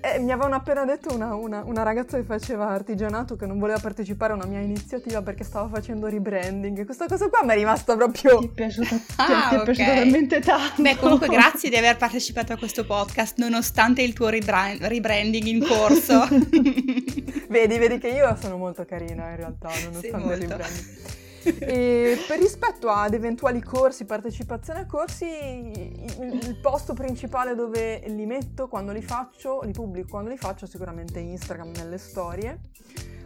[0.00, 3.78] eh, mi avevano appena detto una, una, una, ragazza che faceva artigianato che non voleva
[3.78, 6.78] partecipare a una mia iniziativa perché stava facendo rebranding.
[6.78, 8.38] E questa cosa qua mi è rimasta proprio.
[8.38, 9.64] Ti è piaciuta, ah, ti, ti è okay.
[9.64, 10.82] piaciuta talmente tanto.
[10.82, 15.66] Beh, comunque, grazie di aver partecipato a questo podcast, nonostante il tuo rebra- rebranding in
[15.66, 16.26] corso.
[17.48, 22.88] vedi, vedi che io sono molto carina in realtà, nonostante il rebranding e per rispetto
[22.88, 29.60] ad eventuali corsi, partecipazione a corsi, il posto principale dove li metto quando li faccio,
[29.62, 32.60] li pubblico quando li faccio, sicuramente Instagram nelle storie.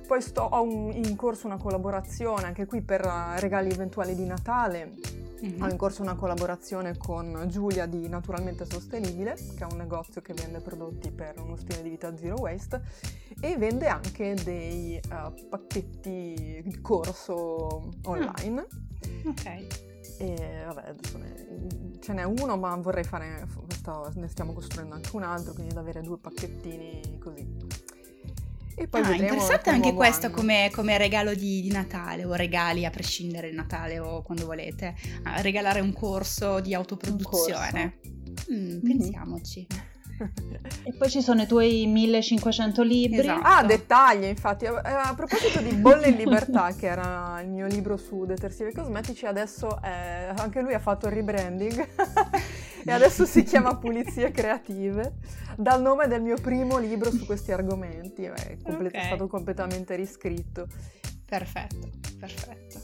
[0.07, 4.95] Poi sto, ho un, in corso una collaborazione anche qui per regali eventuali di Natale
[5.45, 5.63] Mm-hmm.
[5.63, 10.35] Ho in corso una collaborazione con Giulia di Naturalmente Sostenibile, che è un negozio che
[10.35, 12.83] vende prodotti per uno stile di vita zero waste
[13.41, 18.67] e vende anche dei uh, pacchetti di corso online.
[19.07, 19.29] Mm.
[19.29, 19.87] Ok.
[20.21, 25.15] E vabbè, adesso ne, ce n'è uno, ma vorrei fare, sto, ne stiamo costruendo anche
[25.15, 27.58] un altro, quindi da avere due pacchettini così.
[28.79, 32.91] E poi ah, interessante anche questo come, come, regalo di, di, Natale o regali a
[32.91, 34.95] prescindere da Natale o quando volete.
[35.25, 37.99] Ah, regalare un corso di autoproduzione.
[38.01, 38.53] Corso.
[38.53, 38.81] Mm, mm-hmm.
[38.81, 39.67] Pensiamoci.
[40.85, 43.19] e poi ci sono i tuoi 1500 libri.
[43.19, 43.41] Esatto.
[43.43, 44.67] Ah, dettagli, infatti.
[44.67, 49.27] A, a proposito di Bolle in Libertà, che era il mio libro su detersivi cosmetici,
[49.27, 51.89] adesso è, anche lui ha fatto il rebranding
[52.89, 55.17] e adesso si chiama Pulizie Creative,
[55.57, 59.03] dal nome del mio primo libro su questi argomenti, è, complet- okay.
[59.03, 60.67] è stato completamente riscritto.
[61.27, 62.81] Perfetto, perfetto.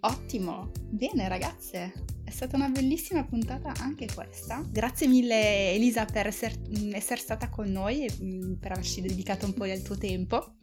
[0.00, 4.62] Ottimo, bene ragazze, è stata una bellissima puntata anche questa.
[4.70, 6.54] Grazie mille Elisa per essere
[6.92, 10.58] esser stata con noi e mm, per averci dedicato un po' del tuo tempo.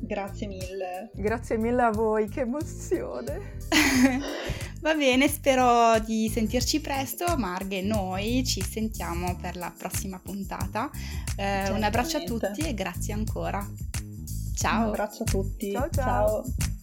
[0.00, 1.10] Grazie mille.
[1.14, 3.56] Grazie mille a voi, che emozione.
[4.80, 7.36] Va bene, spero di sentirci presto.
[7.36, 10.88] Marghe, noi ci sentiamo per la prossima puntata.
[11.36, 13.66] Eh, un abbraccio a tutti e grazie ancora.
[14.54, 14.82] Ciao.
[14.82, 15.72] Un abbraccio a tutti.
[15.72, 15.88] ciao.
[15.90, 16.42] ciao.
[16.44, 16.76] ciao.